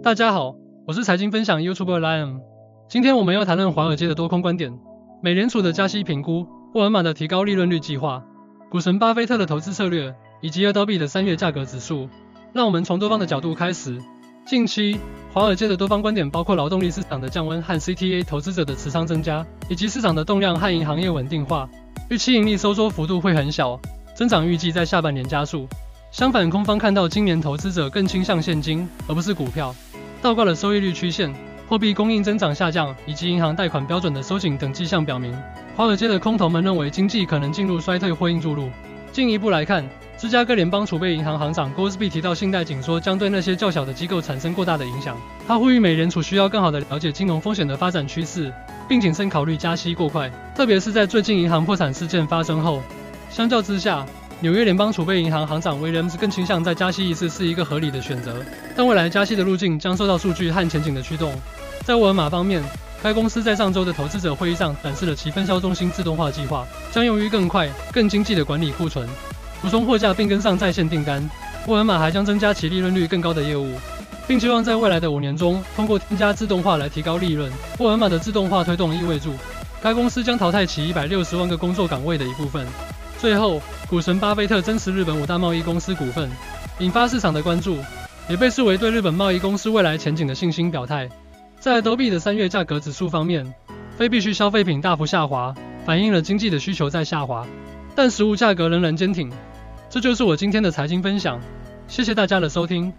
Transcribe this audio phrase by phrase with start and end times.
[0.00, 0.54] 大家好，
[0.86, 2.40] 我是财经分享 YouTuber Lion。
[2.88, 4.78] 今天我们要谈论华尔街的多空观点，
[5.20, 8.24] 美联储的加息评估，沃尔玛的提高利润率计划，
[8.70, 12.08] 股神巴菲特的投资策略，以及 Adobe 的三月价格指数。
[12.52, 14.00] 让我们从多方的角度开始。
[14.46, 14.98] 近期，
[15.34, 21.68] 华尔街的多方观点包括劳动力市场的降温和 CTA 投资者的持仓增加，以及市场的动量和银行业稳定化。
[22.08, 23.78] 预期盈利收缩幅度会很小，
[24.14, 25.66] 增长预计在下半年加速。
[26.10, 29.74] 相反，空方看到今年投资者更倾向现金而不是股票。
[30.20, 31.32] 倒挂的收益率曲线、
[31.68, 35.32] 货币供应增长下降以及银行贷款标准的收紧等迹象表明，
[35.76, 38.68] 华尔街的空头们认为经济可能进入衰退或硬注入。
[39.12, 45.16] 进一步来看，芝加哥联邦储备银行行长 g o s b y 提到，信贷紧缩将对那些较小的机构产生过大的影响。
[45.46, 48.52] 他呼吁美联储需要更好地了解金融风险的发展趋势，
[48.88, 52.82] 并谨慎考虑加息过快，特别是在最近银行破产事件发生后。
[53.30, 54.04] 相较之下，
[54.40, 58.36] 纽约联邦储备银行行长威廉姆斯更倾向在加息一次是一个合理的选择，
[58.76, 61.32] 但未来加息的路径将受到数据和前景的驱动。
[61.84, 62.62] 在沃尔玛方面，
[63.02, 69.08] 该公司在上周的投资者会议上展示了其分销中心自动化计划，将用于更快、更经济的管理库存、
[69.60, 71.28] 补充货架并跟上在线订单。
[71.66, 73.74] 沃尔玛还将增加其利润率更高的业务，
[74.28, 77.50] 并期望在未来的五年中通过添加自动化来提高利润。
[77.78, 79.30] 沃尔玛的自动化推动意味着
[79.82, 82.64] 该公司将淘汰其一百六十万个工作岗位的一部分。
[83.20, 86.30] 最后，股神巴菲特增持日本五大贸易公司股份，
[86.78, 87.76] 引发市场的关注，
[88.28, 91.08] 也被视为对日本贸易公司未来前景的信心表态。
[91.58, 93.52] 在 Adobe 的三月价格指数方面，
[93.96, 95.52] 非必需消费品大幅下滑，
[95.84, 97.44] 反映了经济的需求在下滑，
[97.96, 99.32] 但实物价格仍然坚挺。
[99.90, 101.40] 这就是我今天的财经分享，
[101.88, 102.92] 谢谢大家的收听。